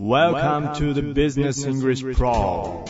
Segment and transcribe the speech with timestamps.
[0.00, 2.86] Welcome to the Business English Pro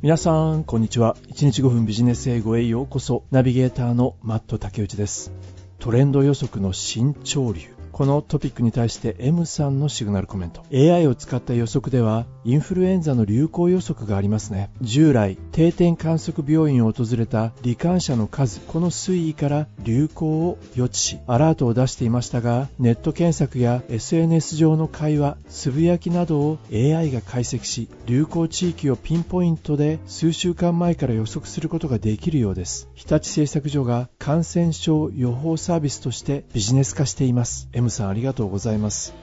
[0.00, 1.16] 皆さん、こんにちは。
[1.32, 3.24] 1日5分ビジネス英語へようこそ。
[3.32, 5.32] ナビゲーターのマット竹内です。
[5.80, 7.77] トレンド予測の新潮流。
[7.98, 10.62] このトピックに対して M さんのシグナルコメント。
[10.72, 14.70] AI を使った予測では、インフルエンザの流行予測がありますね。
[14.80, 32.88] 従来、定点観測病院を訪れた罹患者の数、この推移から流行を予知し、アラートを出していましたが、ネット検索や SNS 上の会話、つぶやきなどを AI が解析し、流行地域をピンポイントで数週間前から予測することができるようです。
[32.94, 37.68] 日立製作所が感染症予報サービスとしてビジネス化しています。
[37.72, 39.14] M ムさんありがとうございます。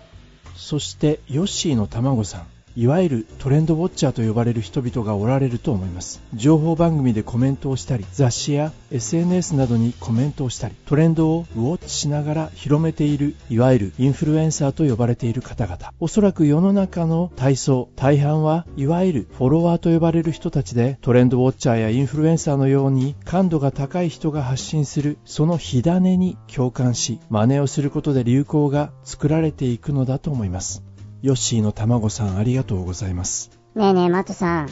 [0.55, 2.54] そして、ヨッシーの卵さん。
[2.77, 6.21] いわゆるトレンドウォッチャーと呼ばれる人々がおられると思います。
[6.33, 15.93] 情報番組でコメントをしたり、雑誌や SNS などにコメントをしたり、トレンドをウォッチしながら広めている、いわゆるインフルエンサーと呼ばれている方々。
[16.01, 30.83] おそらく世の中の体操、大半はいわゆるフォロワーと呼ばれる人たちで、トレンドウォッチャーやインフルエンサーのように感度が高い人が発信する、その火種に共感し、真似をすることで流行が作られていくのだと思います。
[31.25, 33.49] ヨッシーの卵さんありがとうございます。
[33.73, 34.65] ねえねえ、マットさん。
[34.67, 34.69] ん？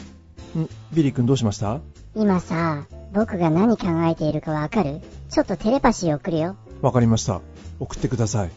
[0.92, 1.80] ビリー君どうしました？
[2.14, 5.00] 今さ、僕が何考えているかわかる？
[5.30, 6.54] ちょっとテレパシー送るよ。
[6.80, 7.40] わかりました。
[7.80, 8.50] 送ってください。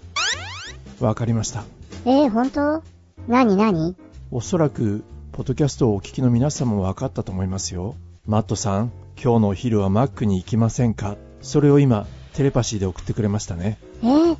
[0.99, 1.63] わかりました。
[2.05, 2.83] えー、本当？
[3.27, 3.95] 何何？
[4.29, 7.95] おそらく、ポッドキャストをお聞きの皆さんもわかったと思いますよ。
[8.27, 11.17] マットさん、今日のお昼はマックに行きませんか？
[11.41, 13.79] それを今、テレパシーで送ってくれましたね。
[14.03, 14.37] えー、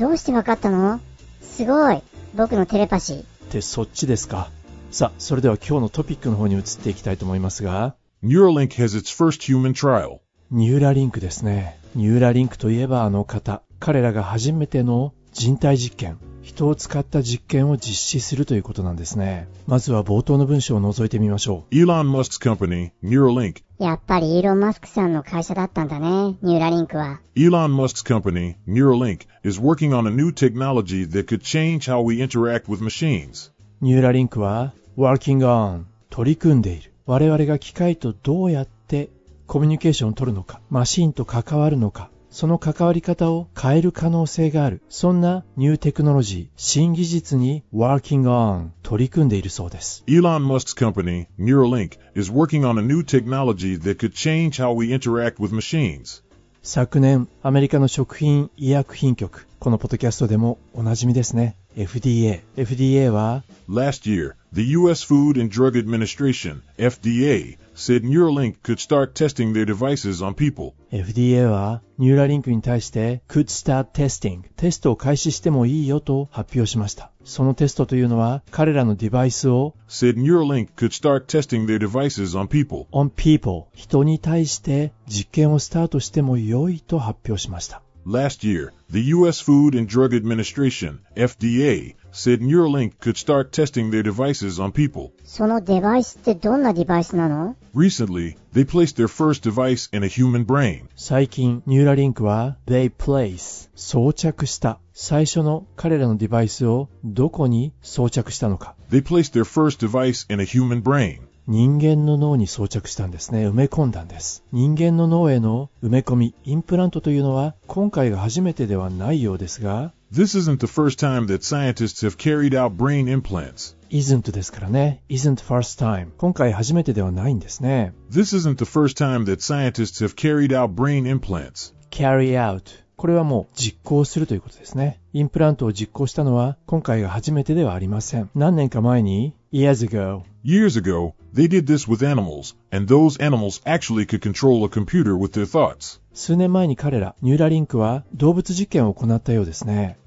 [0.00, 1.00] どうしてわかったの？
[1.42, 2.00] すごい。
[2.36, 3.22] 僕のテレパシー。
[3.22, 4.50] ってそっちですか。
[4.90, 10.18] さあ、それでは今日のトピックの方に移っていきたいと思いますが、Neuralink has its first human trial.
[10.50, 11.78] ニューラリンクですね。
[11.94, 13.62] ニューラリンクといえばあの方。
[13.78, 16.18] 彼らが初めての人体実験。
[16.42, 19.48] 人を使った実験を実施するということなんですね。
[19.66, 27.20] まずは冒頭の文章を覗いてみましょ Elon Musk's company, Neuralink, やっぱりイーロン・マスクさんの会社だったんだね、ニューラリンクは。
[27.34, 32.66] Elon Musk's company, Neuralink, is working on a new technology that could change how we interact
[32.66, 33.50] with machines.
[33.82, 33.84] う。
[33.84, 36.92] ニューラリンクは working on 取り組んでいる。
[37.06, 39.10] 我々が機械とどうやって
[39.48, 44.82] コミュニケーションを取るのか、マシンと関わるのか、その関わり方を変える可能性がある。
[44.88, 50.02] そんなニューテクノロジー、新技術に working on 取り組んでいるそうです。
[50.08, 55.36] Elon Musk's company, Neuralink, is working on a new technology that could change how we interact
[55.36, 56.24] with machines.
[56.64, 61.54] 昨年、アメリカの食品医薬品局、このポッドキャストでもおなじみですね。
[61.76, 62.40] FDA。
[62.56, 65.06] FDA は Last year, the U.S.
[65.06, 70.74] Food and Drug Administration, FDA, said Neuralink could start testing their devices on people.
[70.92, 77.10] FDA はニューラリンクに対して could start testing テストを開始してもいいよと発表しました。
[77.24, 82.86] そのテストというのは彼らのデバイスを Said Neuralink could start testing their devices on people.
[82.92, 87.82] on people 人に対して実験をスタートしても良いと発表しました。
[88.05, 89.39] Last year, the U.S.
[89.39, 95.11] Food and Drug Administration, FDA, said Neuralink could start testing their devices on people.
[95.25, 100.87] そのデバイスってどんなデバイスなの Recently, they placed their first device in a human brain.
[100.95, 111.19] 最近ニューラリンクは they place 装着した最初の彼らのデバイスをどこに装着したのか They placed their first device in a human brain.
[111.46, 113.46] 人間の脳に装着したんですね。
[113.48, 114.42] 埋め込んだんです。
[114.50, 123.76] 人間の脳への埋め込み、インプラントというのは今回が初めてではないようですが、This isn't the first time that scientists have carried out brain implants.
[123.90, 125.02] isn't ですからね。
[125.10, 126.08] isn't first time。
[126.16, 127.92] 今回初めてではないんですね。
[128.10, 131.74] This isn't the first time that scientists have carried out brain implants.
[131.90, 132.62] carry out。
[132.96, 135.00] これはもう実行するということですね。
[135.12, 138.30] インプラントを実行したのは今回が初めてではありません。
[138.34, 144.62] 何年か前に years ago Years ago, they did this with animals, and those animals actually could control
[144.62, 145.98] a computer with their thoughts.
[146.14, 149.98] 数年前に彼ら、ニューラリンクは動物実験を行ったようですね。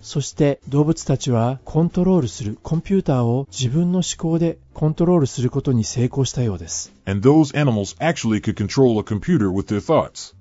[0.00, 6.92] そして動物たちはコントロールするコンピューターを自分の思考でコントロールすることに成功したようです。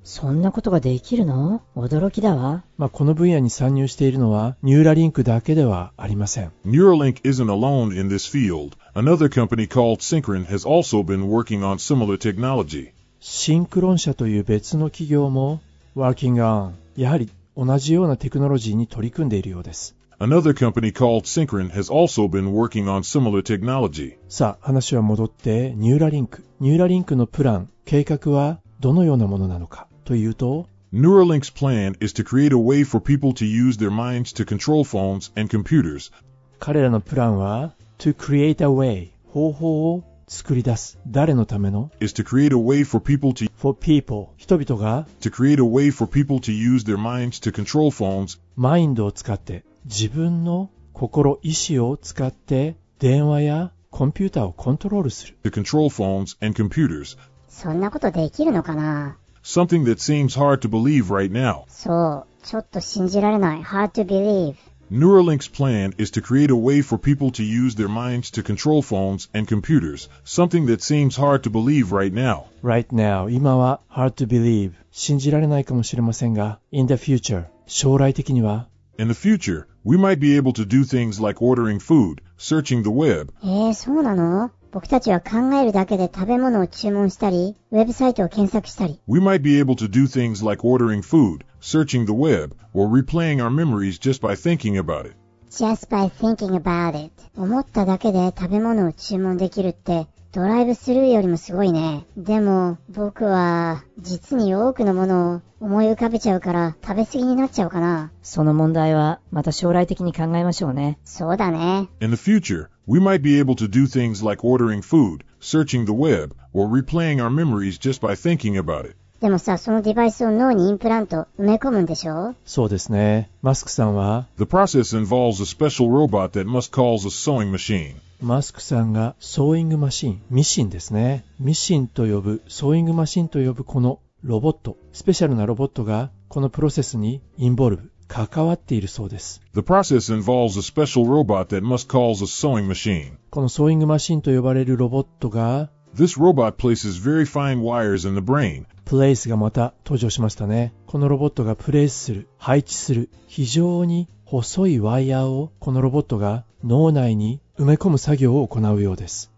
[0.04, 1.64] そんなことができるの？
[1.76, 2.64] 驚きだわ。
[2.92, 6.52] この分野に参入しているのはニューラリンクだけではありません。
[6.66, 8.78] ニューラリンク isn't alone in this field.
[8.94, 12.92] Another company called Synchron has also been working on similar technology.
[13.22, 15.60] シンクロン社という別の企業も
[15.96, 19.96] working on やはり同じようなテクノロジーに取り組んでいるようです。
[20.20, 24.18] Another company called Synchron has also been working on similar technology.
[24.30, 26.46] さあ、話は戻ってニューラリンク。
[26.62, 35.32] ニューラリンクのプラン、計画はどのようなものなのかというと、Neuralink's plan is to create a way for people to use their minds to control phones
[35.40, 36.12] and computers,
[36.60, 43.76] 彼らのプランは to create a way 方法を作り出す誰のための is to create a way for people to for
[43.76, 48.40] people 人々が to create a way for people to use their minds to control phones
[48.56, 57.18] マインドを使って自分の心意志を使って電話やコンピューターをコントロールする to control phones and computers,
[57.48, 61.64] そんなことできるのかな something that seems hard to believe right now.
[61.68, 63.62] そう、ちょっと信じられない。
[63.62, 64.56] hard to believe.
[64.91, 68.83] Neuralink's plan is to create a way for people to use their minds to control
[68.83, 72.45] phones and computers, something that seems hard to believe right now.
[72.63, 78.69] right now 今は hard to believe 信じられないかもしれませんが in the future 将来的には
[78.99, 82.91] In the future, we might be able to do things like ordering food, searching the
[82.91, 89.01] web, えー、そうなの 僕たちは考えるだけで食べ物を注文したり、ウェブサイトを検索したり。
[89.07, 93.37] we might be able to do things like ordering food, searching the web, or replaying
[93.37, 95.15] our memories just by thinking about it.
[95.51, 97.13] just by thinking about it.
[97.37, 102.06] 思っただけで食べ物を注文できるって、 ドライブスルーよりもすごいね。
[102.16, 108.12] でも、僕は、実に多くのものを思い浮かべちゃうから、食べ過ぎになっちゃうかな。
[108.22, 111.00] その問題はまた将来的に考えましょうね。
[111.04, 111.88] そうだね。
[112.00, 116.36] In the future, we might be able to do things like ordering food, searching the web,
[116.54, 118.96] or replaying our memories just by thinking about it.
[119.22, 127.96] でもさ、そのデバイスを脳にインプラント、埋め込むんでしょそうですねマスクさんは The process involves a special robot that must calls a sewing machine.
[128.22, 143.14] マスクさんがソーイングマシンミシンですねミシンと呼ぶソーイングマシンと呼ぶこのロボットスペシャルなロボットがこのプロセスにインボルブ関わっているそうです The process involves a special robot that must calls a sewing machine.
[143.30, 150.74] このソーイングマシンと呼ばれるロボットが This robot places very fine wires in the brain プレイスがまた登場しましたね。
[150.88, 159.32] このロボットがプレイスする、配置する、非常に細いワイヤーをこのロボットが脳内に埋め込む作業を行うようです。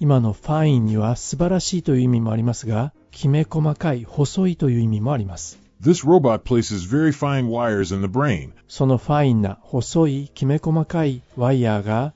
[0.00, 5.60] 今のファインには素晴らしいという意味もありますが、きめ細かい、細いという意味もあります。
[8.66, 12.12] そのファインな、細い、きめ細かいワイヤーが、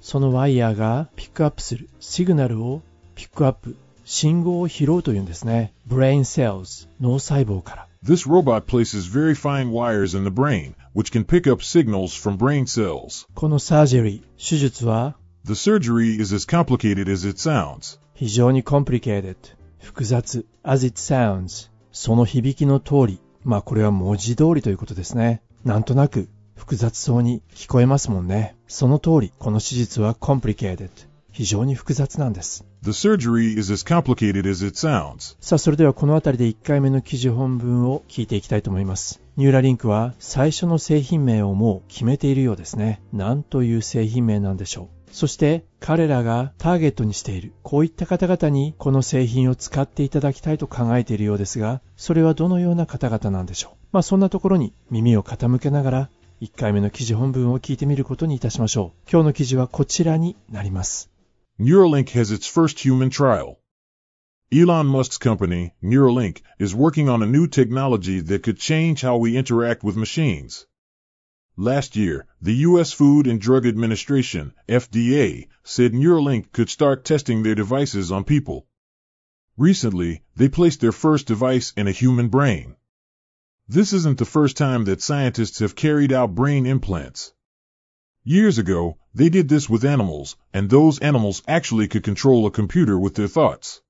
[0.00, 2.80] そのワイヤーがピックアップする、シグナルを
[3.14, 3.76] ピックアップ。
[4.08, 5.74] 信号を拾うというんですね。
[5.88, 7.88] brain cells、脳細胞から。
[8.04, 12.66] This robot places very fine wires in the brain, which can pick up signals from brain
[12.66, 13.26] cells.
[13.34, 17.98] このサージェリー、手術は The surgery is as complicated as it sounds.
[18.14, 19.34] 非常に complicated
[19.80, 30.90] 複雑 as it sounds その響きの通りまあこれは文字通りということですねなんとなく複雑そうに聞こえますもんねその通りこの手術は complicated
[31.36, 32.64] 非常に複雑なんです。
[32.80, 35.36] The surgery is as complicated as it sounds.
[35.38, 39.20] さあそれではこの辺りで1回目の記事本文を聞いていきたいと思います。
[39.36, 43.02] ニューラリンクは最初の製品名をもう決めているようですね。
[43.12, 45.10] 何という製品名なんでしょう。
[45.12, 47.52] そして彼らがターゲットにしている。
[47.62, 53.76] こういった方々にこの製品を使っていただきたいと考えているようですがそれはどのような方々なんでしょう。
[53.92, 56.10] まあそんなところに耳を傾けながら
[56.40, 59.10] 1回目の記事本文を聞いてみることにいたしましょう。
[59.10, 61.10] 今日の記事はこちらになります
[61.58, 63.58] Neuralink has its first human trial.
[64.52, 69.38] Elon Musk's company, Neuralink, is working on a new technology that could change how we
[69.38, 70.66] interact with machines.
[71.56, 72.92] Last year, the U.S.
[72.92, 78.66] Food and Drug Administration, FDA, said Neuralink could start testing their devices on people.
[79.56, 82.76] Recently, they placed their first device in a human brain.
[83.66, 87.32] This isn't the first time that scientists have carried out brain implants.
[88.28, 92.98] Years ago, they did this with animals, and those animals actually could control a computer
[92.98, 93.82] with their thoughts.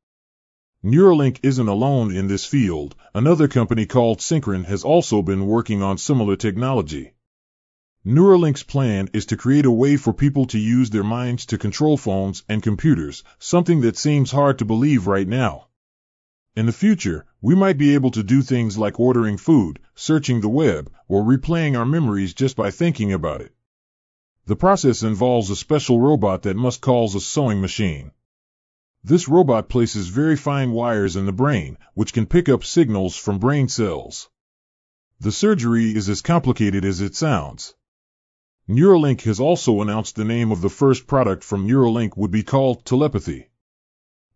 [0.85, 2.95] Neuralink isn't alone in this field.
[3.15, 7.15] Another company called Synchron has also been working on similar technology.
[8.05, 11.97] Neuralink's plan is to create a way for people to use their minds to control
[11.97, 15.69] phones and computers, something that seems hard to believe right now.
[16.55, 20.51] In the future, we might be able to do things like ordering food, searching the
[20.51, 23.56] web, or replaying our memories just by thinking about it.
[24.47, 28.13] The process involves a special robot that must calls a sewing machine.
[29.03, 33.41] This robot places very fine wires in the brain, which can pick up signals from
[33.41, 34.29] brain cells.
[35.19, 37.75] The surgery is as complicated as it sounds.
[38.69, 42.85] Neuralink has also announced the name of the first product from Neuralink would be called
[42.85, 43.49] telepathy.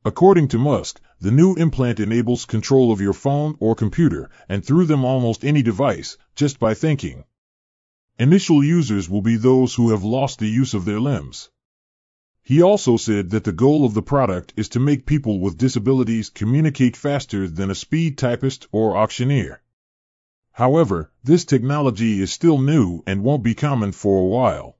[0.05, 4.87] According to Musk, the new implant enables control of your phone or computer and through
[4.87, 7.23] them almost any device, just by thinking.
[8.21, 11.49] Initial users will be those who have lost the use of their limbs.
[12.43, 16.29] He also said that the goal of the product is to make people with disabilities
[16.29, 19.63] communicate faster than a speed typist or auctioneer.
[20.53, 24.77] However, this technology is still new and won't be common for a while.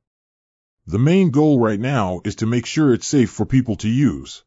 [0.87, 4.45] The main goal right now is to make sure it's safe for people to use.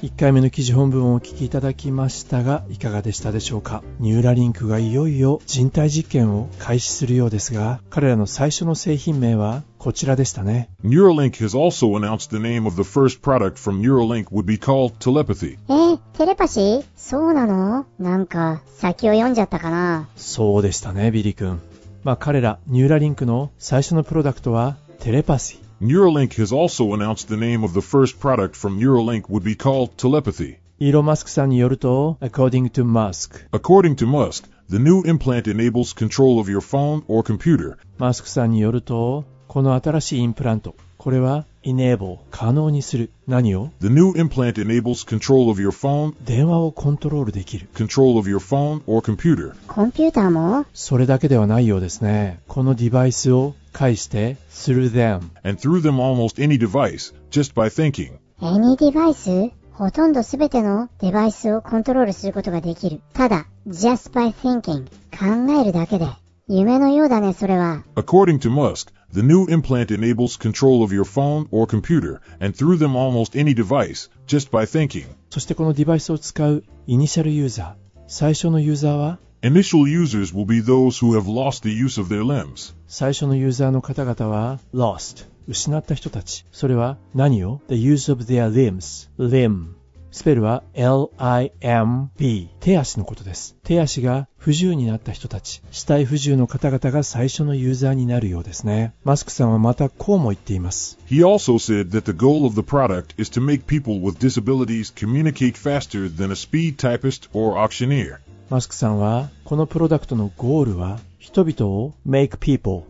[0.00, 3.82] 1回目の記事本文をお聞きいただきましたがいかがでしたでしょうか？
[3.98, 10.70] ニューラリンクがいよいよ人体実験を開始するようですが彼らの最初の製品名はこちらでしたね。
[10.84, 15.58] Neuralink has also announced the name of the first product from Neuralink would be called telepathy.
[15.68, 16.84] えー、テレパシー？
[16.94, 17.86] そうなの？
[17.98, 20.08] なんか、先を読んじゃったかな？
[20.14, 21.60] そうでしたねビリ君。
[22.04, 29.97] まあ彼らニューラリンクの最初のプロダクトはテレパシー Neuralink has also announced the name of the first product from Neuralink would be called
[29.97, 30.59] telepathy.
[30.79, 37.03] イーロン・マスクさんによると According to Musk According to Musk, the new implant enables control of your phone
[37.07, 47.68] or computer マスクさんによるとこの新しいインプラント これは enable 可能にする何を The new implant enables control of your phone, 電話をコントロールできる
[47.72, 49.54] control of your phone or computer.
[49.68, 58.18] コンピューターもそれだけではないようですねこのデバイスを介して through them and through them almost any device, just by thinking.
[58.40, 59.52] Any device?
[59.72, 63.00] ほとんどすべてのデバイスをコントロールすることができる。
[63.12, 64.86] ただ、just by thinking
[65.16, 66.06] 考えるだけで。
[66.48, 67.84] 夢のようだね、それは。
[67.94, 72.95] According to Musk, the new implant enables control of your phone or computer, and through them
[72.95, 75.05] almost any device, just by thinking.
[75.29, 82.73] そしてこのデバイスを使うイニシャルユーザー最初のユーザーは Initial users will be those who have lost the use of their limbs.
[82.87, 89.73] 最初のユーザーの方々は lost 失った人たちそれは何を the use of their limbs limb
[90.10, 103.66] スペルは L-I-M-B 手足のことです手足が不自由になった人たち死体不自由の方々が最初のユーザーになるようですねマスクさんはまたこうも言っています He also said that the goal of the product is to make
[103.66, 108.18] people with disabilities communicate faster than a speed typist or auctioneer.
[108.48, 112.84] マスクさんはこのプロダクトのゴールは人々を make people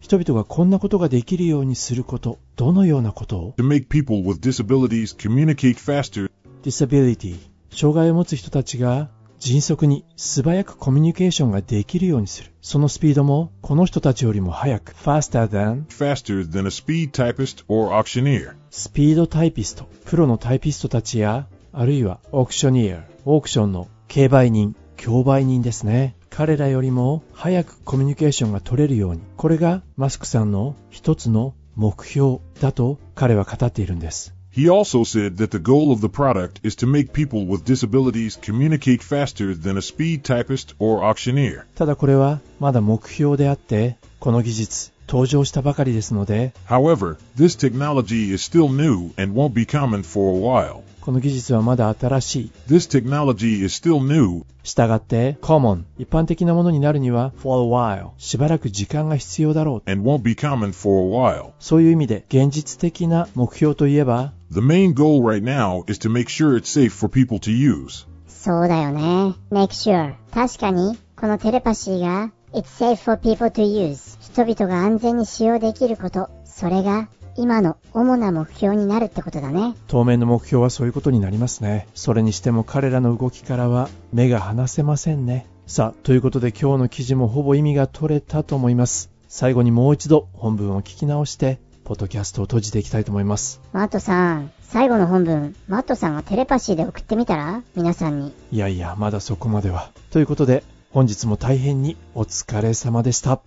[0.00, 6.30] 人々がこんなことができるようにすることどのようなことを To make people with disabilities communicate faster
[6.62, 7.38] disability
[7.70, 12.52] 障害を持つ人たちが迅速に素早くコミュニケーションができるようにする。
[12.60, 14.92] そのスピードもこの人たちよりも速く。
[14.92, 18.54] faster than faster than a speed typist or auctioneer.
[18.70, 26.14] スピードタイピストプロのタイピストたちやあるいはオークショニアオークションの競売人競売人ですね。
[26.30, 29.22] 彼らよりも早くコミュニケーションが取れるように。
[29.36, 38.39] これがマスクさんの一つの目標だと彼は語っているんです He also said that the goal of the product is to make people with disabilities
[38.41, 41.65] communicate faster than a speed typist or auctioneer.
[41.75, 50.81] ただこれはまだ目標であってこの技術登場したばかりですので However, this technology is still new and won't be common for a while.
[51.02, 60.22] この技術はまだ新しい This technology is still new したがって common 一般的なものになるには for a while しばらく時間が必要だろう and won't
[60.22, 61.50] be common for a while.
[61.58, 67.50] そういう意味で現実的な目標といえば The main goal right now is to make sure it's safe for people to
[67.50, 68.06] use.
[68.42, 69.34] そうだよね。
[69.50, 70.14] make sure.
[70.32, 74.18] 確かに、このテレパシーが、it's safe for people to use.
[74.20, 76.28] 人々が安全に使用できること。
[76.44, 79.74] それが、今の主な目標になるってことだね。
[79.86, 81.86] 当面の目標はそういうことになりますね。
[81.94, 85.46] それにしても彼らの動きからは目が離せませんね。
[85.66, 89.10] さあということで今日の記事もほぼ意味が取れたと思います。
[89.28, 93.60] 最後にもう一度本文を聞き直してポッドキャストを閉じていきたいと思います。
[93.72, 97.62] マットさん、最後の本文、マットさんがテレパシーで送ってみたら？
[97.74, 98.32] 皆さんに。
[98.50, 99.90] いやいやまだそこまでは。
[100.10, 103.40] ということで本日も大変にお疲れ様でした。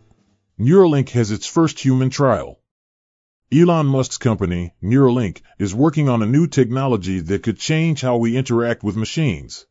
[0.60, 2.56] Neuralink has its first human trial.
[3.54, 8.36] Elon Musk's company, Neuralink, is working on a new technology that could change how we
[8.36, 9.68] interact with machines.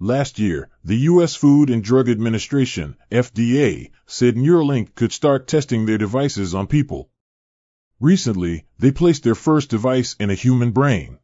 [0.00, 1.34] Last year, the U.S.
[1.34, 7.10] Food and Drug Administration, FDA, said Neuralink could start testing their devices on people.
[8.00, 11.18] Recently, they placed their first device in a human brain.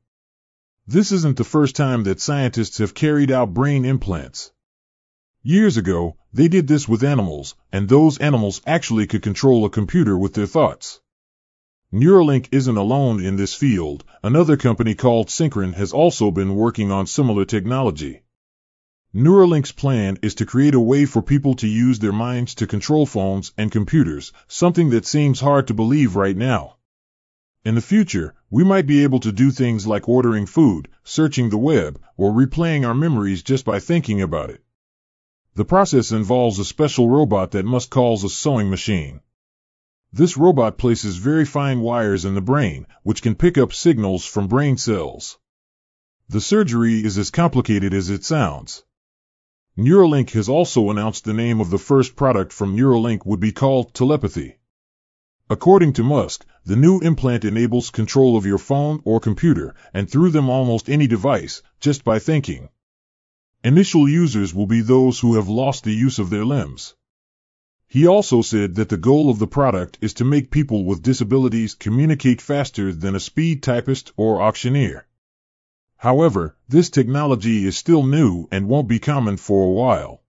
[0.86, 4.52] This isn't the first time that scientists have carried out brain implants.
[5.42, 10.18] Years ago, they did this with animals, and those animals actually could control a computer
[10.18, 11.00] with their thoughts.
[11.94, 14.02] Neuralink isn't alone in this field.
[14.20, 18.22] Another company called Synchron has also been working on similar technology.
[19.14, 23.06] Neuralink's plan is to create a way for people to use their minds to control
[23.06, 26.78] phones and computers, something that seems hard to believe right now.
[27.64, 31.58] In the future, we might be able to do things like ordering food, searching the
[31.58, 34.64] web, or replaying our memories just by thinking about it.
[35.54, 39.20] The process involves a special robot that must calls a sewing machine.
[40.16, 44.46] This robot places very fine wires in the brain, which can pick up signals from
[44.46, 45.38] brain cells.
[46.28, 48.84] The surgery is as complicated as it sounds.
[49.76, 53.92] Neuralink has also announced the name of the first product from Neuralink would be called
[53.92, 54.60] telepathy.
[55.50, 60.30] According to Musk, the new implant enables control of your phone or computer and through
[60.30, 62.68] them almost any device, just by thinking.
[63.64, 66.94] Initial users will be those who have lost the use of their limbs.
[67.93, 71.73] He also said that the goal of the product is to make people with disabilities
[71.73, 75.07] communicate faster than a speed typist or auctioneer.
[75.97, 80.21] However, this technology is still new and won't be common for a while.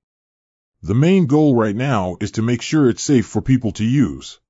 [0.83, 4.41] The main goal right now is to make sure it's safe for people to use.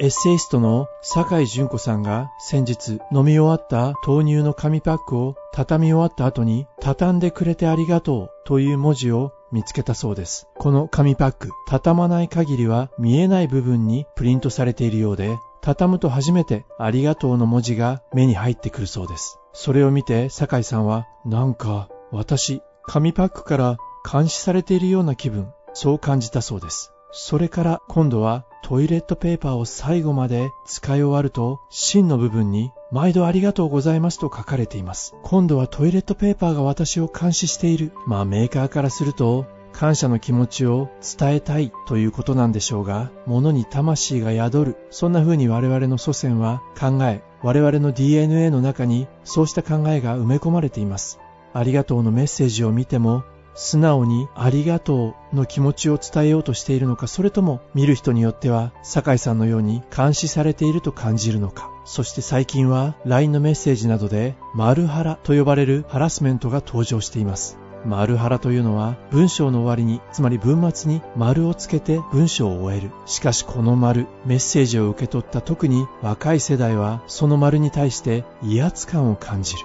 [0.00, 10.47] エッセイストの酒井純子さんが先日飲み終わった豆乳の紙パックを畳み終わった後に畳んでくれてありがとうという文字を 見つけたそうです。
[10.57, 19.39] この紙パック、畳まない限りは見えない部分にプリントされているようで、畳むと初めてありがとうの文字が目に入ってくるそうです。
[19.53, 23.77] それを見て酒井さんは、なんか私、紙パックから
[24.09, 26.93] 監視されているような気分、そう感じたそうです。
[27.19, 35.15] それから今度はトイレットペーパーを最後まで使い終わると芯の部分に毎度ありがとうございますと書かれています。
[35.23, 37.91] 今度はトイレットペーパーが私を監視している。
[38.05, 44.77] まあメーカーからすると感謝の気持ちを伝えたいということなんでしょうが、物に魂が宿る。
[44.91, 51.19] そんな風に我々の祖先は考え、我々の DNA の中にそうした考えが埋め込まれています。
[51.53, 53.23] ありがとうのメッセージを見ても
[53.57, 61.71] 素直にありがとうの気持ちを伝えようとしているのか、それとも見る人によっては、酒井さんのように監視されていると感じるのか。
[61.83, 67.57] そして最近は LINE のメッセージなどで、マルハラと呼ばれるハラスメントが登場しています。
[67.83, 72.91] マルハラというのは文章の終わりに、つまり文末に丸をつけて文章を終える。
[73.07, 79.61] しかしこの丸、メッセージを受け取った特に若い世代はその丸に対して威圧感を感じる。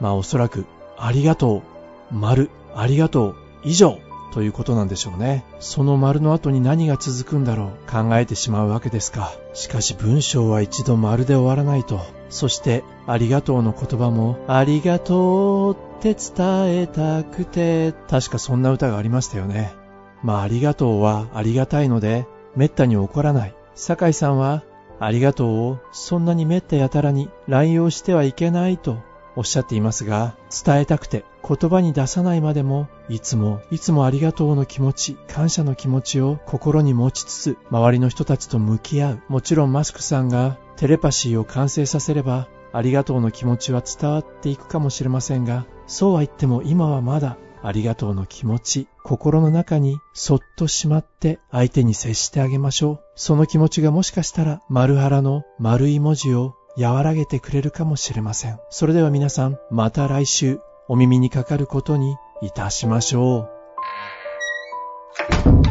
[0.00, 0.66] まあおそらく、
[0.98, 1.71] ありがとう、
[2.12, 3.98] 丸、ありがとう、以上
[4.32, 5.44] ということなんでしょうね。
[5.60, 9.32] その丸の後に何が続くんだろう考えてしまうわけですか。
[9.52, 12.00] しかし文章は一度丸で終わらないと。
[12.30, 19.74] そしてありがとうの言葉もありがとうって伝えたくて確かそんな歌がありましたよね。
[20.22, 23.54] まあありがとうはありがたいのでめったに怒らない。
[23.74, 24.62] 酒井さんは
[24.98, 28.98] ありがとうをそんなにめったやたらに乱用してはいけないと
[29.36, 39.22] おっしゃっていますが、伝えたくて言葉に出さないまでも、いつも、いつもありがとうの気持ち、感謝の気持ちを心に持ちつつ、周りの人たちと向き合う。
[39.28, 53.00] もちろんマスクさんがテレパシーを完成させれば、ありがとうの気持ちは伝わっていくかもしれませんが、そうは言っても今はまだ、ありがとうの気持ち、心の中にそっとしまって相手に接してあげましょう。
[53.14, 58.58] その気持ちがもしかしたら丸原の丸い文字を和らげてくれるかもしれません。
[58.70, 63.48] それでは皆さん、また来週お耳にかかることにいたしましょ
[65.58, 65.61] う。